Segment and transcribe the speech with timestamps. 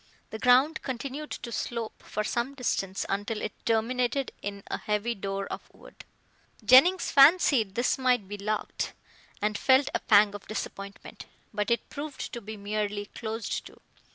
[0.31, 5.45] The ground continued to slope for some distance until it terminated in a heavy door
[5.45, 5.93] of wood.
[6.65, 8.93] Jennings fancied this might be locked,
[9.43, 11.27] and felt a pang of disappointment.
[11.53, 13.79] But it proved to be merely closed to.